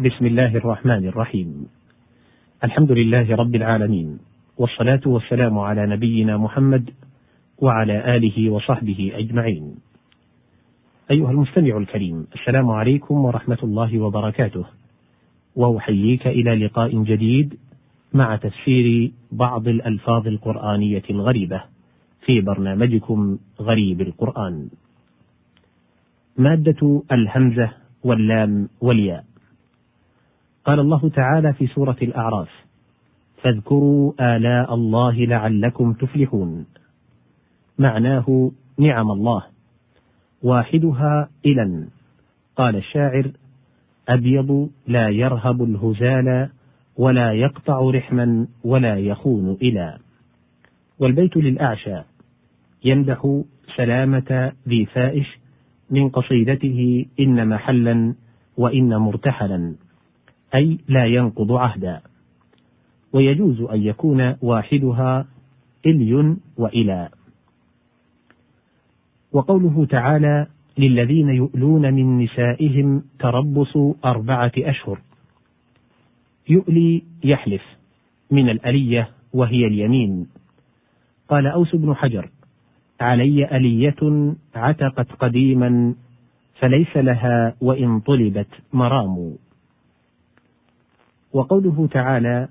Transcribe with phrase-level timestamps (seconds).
[0.00, 1.66] بسم الله الرحمن الرحيم.
[2.64, 4.18] الحمد لله رب العالمين
[4.58, 6.90] والصلاة والسلام على نبينا محمد
[7.58, 9.74] وعلى آله وصحبه أجمعين.
[11.10, 14.64] أيها المستمع الكريم السلام عليكم ورحمة الله وبركاته.
[15.56, 17.58] وأحييك إلى لقاء جديد
[18.12, 21.62] مع تفسير بعض الألفاظ القرآنية الغريبة
[22.24, 24.68] في برنامجكم غريب القرآن.
[26.38, 27.70] مادة الهمزة
[28.04, 29.29] واللام والياء.
[30.64, 32.48] قال الله تعالى في سورة الأعراف
[33.42, 36.66] فاذكروا آلاء الله لعلكم تفلحون.
[37.78, 39.44] معناه نعم الله
[40.42, 41.86] واحدها إلى
[42.56, 43.30] قال الشاعر
[44.08, 46.48] أبيض لا يرهب الهزال
[46.96, 49.98] ولا يقطع رحما ولا يخون إلى.
[50.98, 51.96] والبيت للأعشى
[52.84, 53.42] يمدح
[53.76, 55.38] سلامة ذي فائش
[55.90, 58.14] من قصيدته إن محلا
[58.56, 59.74] وإن مرتحلا.
[60.54, 62.00] أي لا ينقض عهدا.
[63.12, 65.26] ويجوز أن يكون واحدها
[65.86, 67.08] إلي وإلى.
[69.32, 70.46] وقوله تعالى
[70.78, 75.00] للذين يؤلون من نسائهم تربص أربعة أشهر.
[76.48, 77.62] يؤلي يحلف
[78.30, 80.26] من الألية وهي اليمين.
[81.28, 82.30] قال أوس بن حجر
[83.00, 85.94] علي ألية عتقت قديما
[86.58, 89.36] فليس لها وإن طلبت مرام.
[91.32, 92.48] وقوله تعالى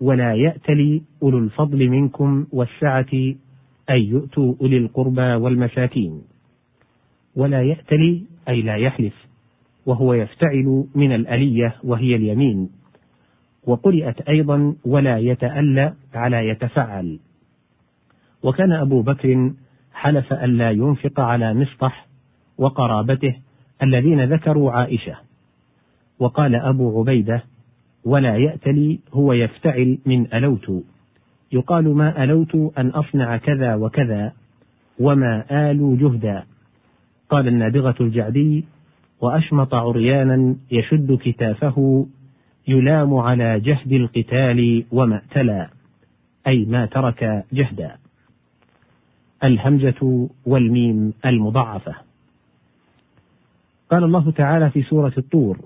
[0.00, 3.12] ولا يأتل أولو الفضل منكم والسعة
[3.90, 6.22] أن يؤتوا أولي القربى والمساكين.
[7.36, 9.14] ولا يأتل أي لا يحلف
[9.86, 12.70] وهو يفتعل من الألية وهي اليمين.
[13.66, 17.18] وقرئت أيضا ولا يتألى على يتفعل
[18.42, 19.52] وكان أبو بكر
[19.92, 22.06] حلف ألا ينفق على مصطح
[22.58, 23.34] وقرابته
[23.82, 25.16] الذين ذكروا عائشة.
[26.18, 27.44] وقال أبو عبيدة
[28.04, 30.84] ولا يأتلي هو يفتعل من ألوت.
[31.52, 34.32] يقال ما ألوت أن أصنع كذا وكذا
[34.98, 36.44] وما آلوا جهدا.
[37.30, 38.64] قال النابغة الجعدي
[39.20, 42.06] وأشمط عريانا يشد كتافه
[42.68, 45.68] يلام على جهد القتال وما ائتلى.
[46.46, 47.96] أي ما ترك جهدا.
[49.44, 51.94] الهمزة والميم المضعفة
[53.90, 55.58] قال الله تعالى في سورة الطور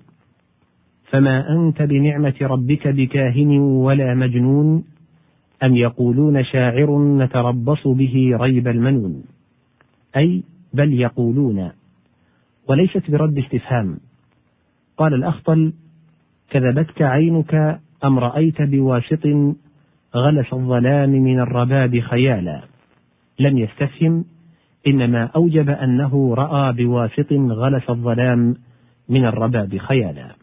[1.11, 4.85] فما أنت بنعمة ربك بكاهن ولا مجنون
[5.63, 9.25] أم يقولون شاعر نتربص به ريب المنون؟
[10.17, 10.43] أي
[10.75, 11.71] بل يقولون
[12.69, 13.99] وليست برد استفهام.
[14.97, 15.73] قال الأخطل
[16.51, 19.27] كذبتك عينك أم رأيت بواسط
[20.17, 22.61] غلس الظلام من الرباب خيالا.
[23.39, 24.25] لم يستفهم
[24.87, 28.55] إنما أوجب أنه رأى بواسط غلس الظلام
[29.09, 30.34] من الرباب خيالا.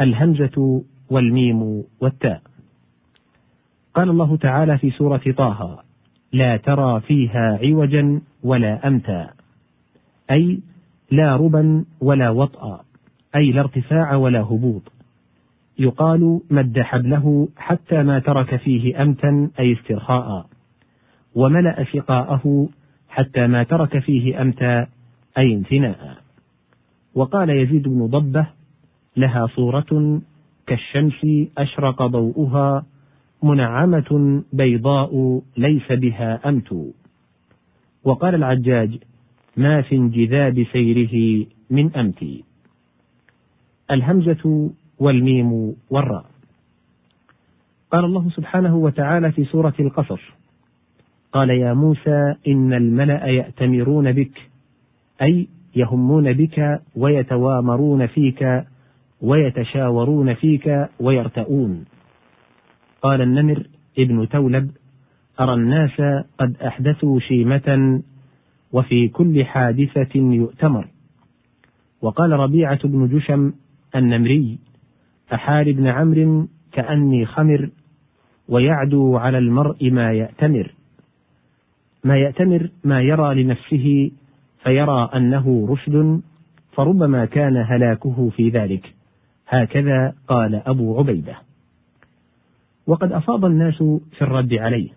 [0.00, 2.42] الهمزة والميم والتاء.
[3.94, 5.82] قال الله تعالى في سورة طه
[6.32, 9.30] لا ترى فيها عوجا ولا أمتا.
[10.30, 10.60] أي
[11.10, 12.84] لا ربا ولا وطأ
[13.36, 14.92] أي لا ارتفاع ولا هبوط.
[15.78, 20.46] يقال مد حبله حتى ما ترك فيه أمتا أي استرخاء.
[21.34, 22.68] وملأ سقاءه
[23.08, 24.86] حتى ما ترك فيه أمتا
[25.38, 26.16] أي انثناء
[27.14, 28.46] وقال يزيد بن ضبة
[29.18, 30.20] لها صورة
[30.66, 32.86] كالشمس أشرق ضوءها
[33.42, 36.92] منعمة بيضاء ليس بها أمت.
[38.04, 38.98] وقال العجاج
[39.56, 42.44] ما في انجذاب سيره من أمتي
[43.90, 46.24] الهمزة والميم والراء.
[47.92, 50.20] قال الله سبحانه وتعالى في سورة القصص
[51.32, 54.50] قال يا موسى إن الملأ يأتمرون بك
[55.22, 58.64] أي يهمون بك ويتوامرون فيك
[59.22, 61.84] ويتشاورون فيك ويرتؤون.
[63.02, 63.66] قال النمر
[63.98, 64.70] ابن تولب
[65.40, 66.00] أرى الناس
[66.38, 68.00] قد أحدثوا شيمة
[68.72, 70.88] وفي كل حادثة يؤتمر.
[72.02, 73.52] وقال ربيعة بن جشم
[73.96, 74.58] النمري
[75.34, 77.70] أحال بن عمرو كأني خمر
[78.48, 80.74] ويعدو على المرء ما يأتمر.
[82.04, 84.10] ما يأتمر ما يرى لنفسه
[84.62, 86.20] فيرى أنه رشد
[86.72, 88.97] فربما كان هلاكه في ذلك.
[89.48, 91.36] هكذا قال أبو عبيدة.
[92.86, 93.78] وقد أفاض الناس
[94.12, 94.88] في الرد عليه.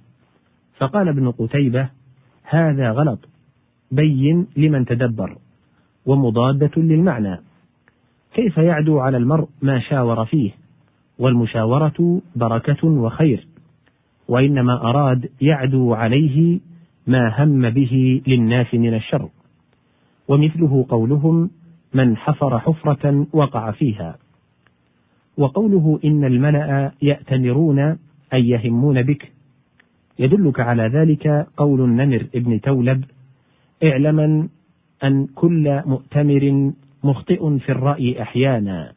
[0.78, 1.90] فقال ابن قتيبة
[2.44, 3.20] هذا غلط.
[3.92, 5.38] بين لمن تدبر
[6.06, 7.40] ومضادة للمعنى.
[8.34, 10.52] كيف يعدو على المرء ما شاور فيه؟
[11.20, 13.48] والمشاورة بركة وخير.
[14.28, 16.60] وإنما أراد يعدو عليه
[17.08, 19.30] ما هم به للناس من الشر.
[20.28, 21.50] ومثله قولهم
[21.94, 24.18] من حفر حفرة وقع فيها.
[25.38, 27.98] وقوله إن الملأ يأتمرون
[28.34, 29.32] أي يهمون بك.
[30.20, 33.04] يدلك على ذلك قول النمر ابن تولب
[33.84, 34.48] اعلما
[35.04, 36.72] أن كل مؤتمر
[37.04, 38.94] مخطئ في الرأي أحيانا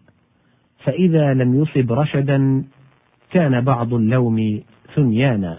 [0.85, 2.65] فإذا لم يصب رشدا
[3.31, 4.63] كان بعض اللوم
[4.95, 5.59] ثنيانا.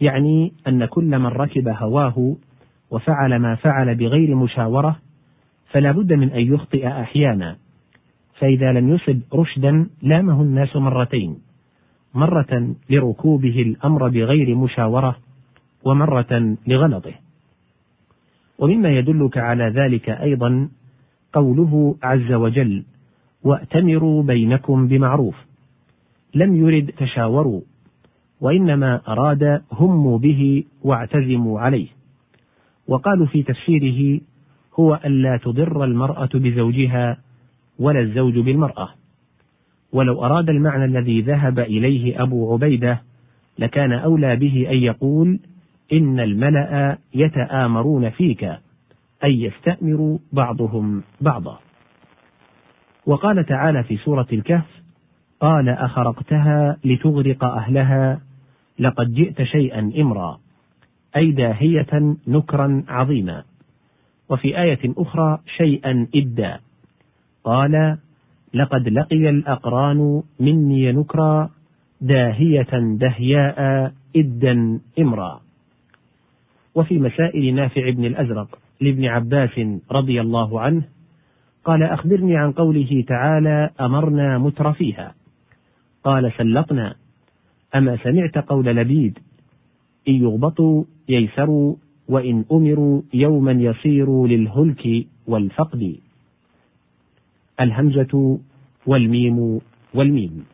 [0.00, 2.36] يعني أن كل من ركب هواه
[2.90, 4.96] وفعل ما فعل بغير مشاورة
[5.70, 7.56] فلا بد من أن يخطئ أحيانا.
[8.40, 11.38] فإذا لم يصب رشدا لامه الناس مرتين.
[12.14, 15.16] مرة لركوبه الأمر بغير مشاورة
[15.84, 17.14] ومرة لغلطه.
[18.58, 20.68] ومما يدلك على ذلك أيضا
[21.32, 22.84] قوله عز وجل
[23.44, 25.36] وأتمروا بينكم بمعروف
[26.34, 27.60] لم يرد تشاوروا
[28.40, 31.88] وإنما أراد هموا به واعتزموا عليه
[32.88, 34.20] وقالوا في تفسيره
[34.74, 37.18] هو ألا تضر المرأة بزوجها
[37.80, 38.88] ولا الزوج بالمرأة.
[39.92, 43.02] ولو أراد المعنى الذي ذهب إليه أبو عبيدة
[43.58, 45.38] لكان أولى به أن يقول
[45.92, 48.44] إن الملأ يتآمرون فيك
[49.24, 51.58] أي يستأمر بعضهم بعضا.
[53.06, 54.82] وقال تعالى في سورة الكهف
[55.40, 58.20] قال أخرقتها لتغرق أهلها
[58.78, 60.38] لقد جئت شيئا إمرا
[61.16, 63.44] أي داهية نكرا عظيما.
[64.28, 66.60] وفي آية أخرى شيئا إدا.
[67.44, 67.98] قال
[68.54, 71.50] لقد لقي الأقران مني نكرا
[72.00, 75.40] داهية دهياء إدا إمرا.
[76.74, 79.60] وفي مسائل نافع بن الأزرق لابن عباس
[79.92, 80.82] رضي الله عنه
[81.64, 85.14] قال أخبرني عن قوله تعالى أمرنا مترفيها
[86.04, 86.94] قال سلطنا.
[87.74, 89.18] أما سمعت قول لبيد
[90.08, 91.76] إن يغبطوا ييسروا
[92.08, 95.96] وإن أمروا يوما يصيروا للهلك والفقد.
[97.60, 98.38] الهمزة
[98.86, 99.60] والميم
[99.94, 100.44] والميم.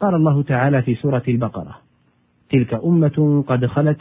[0.00, 1.78] قال الله تعالى في سورة البقرة
[2.50, 3.98] تلك أمة قد خلت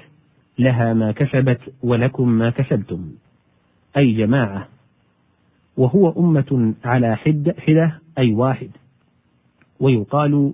[0.59, 3.11] لها ما كسبت ولكم ما كسبتم.
[3.97, 4.67] أي جماعة
[5.77, 8.69] وهو أمة على حدة حدة أي واحد.
[9.79, 10.53] ويقال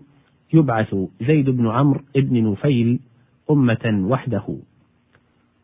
[0.54, 3.00] يبعث زيد بن عمرو بن نفيل
[3.52, 4.58] أمة وحده.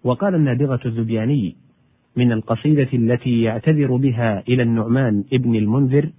[0.03, 1.55] وقال النابغة الزبياني
[2.17, 6.09] من القصيدة التي يعتذر بها إلى النعمان ابن المنذر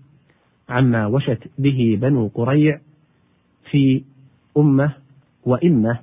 [0.68, 2.80] عما وشت به بنو قريع
[3.70, 4.02] في
[4.56, 4.92] أمة
[5.44, 5.98] وإمة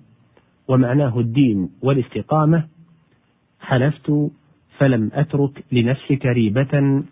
[0.67, 2.67] ومعناه الدين والاستقامة
[3.59, 4.31] حلفت
[4.77, 7.03] فلم أترك لنفسك ريبة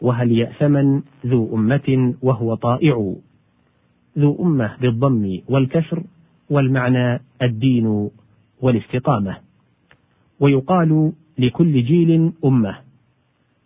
[0.00, 3.14] وهل يأثمن ذو أمة وهو طائع.
[4.18, 6.02] ذو أمة بالضم والكسر
[6.50, 8.10] والمعنى الدين
[8.60, 9.36] والاستقامة.
[10.40, 12.78] ويقال لكل جيل أمة.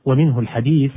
[0.05, 0.93] ومنه الحديث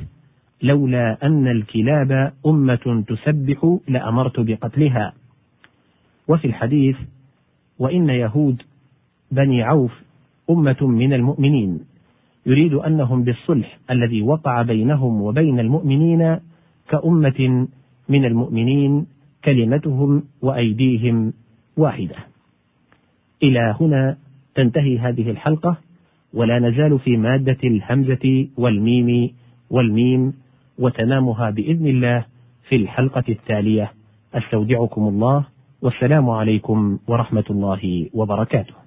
[0.62, 5.13] لولا أن الكلاب أمة تسبح لأمرت بقتلها.
[6.27, 6.98] وفي الحديث
[7.80, 8.62] وإن يهود
[9.31, 9.92] بني عوف
[10.50, 11.80] أمة من المؤمنين.
[12.45, 16.39] يريد أنهم بالصلح الذي وقع بينهم وبين المؤمنين
[16.89, 17.68] كأمة
[18.10, 19.06] من المؤمنين
[19.45, 21.33] كلمتهم وأيديهم
[21.78, 22.16] واحدة.
[23.44, 24.18] إلى هنا
[24.56, 25.78] تنتهي هذه الحلقة.
[26.35, 29.33] ولا نزال في مادة الهمزة والميم
[29.69, 30.33] والميم
[30.79, 32.25] وتمامها بإذن الله
[32.69, 33.92] في الحلقة التالية.
[34.33, 35.44] أستودعكم الله
[35.81, 38.84] والسلام عليكم ورحمة الله وبركاته.